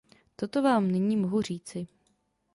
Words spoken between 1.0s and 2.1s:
mohu říci.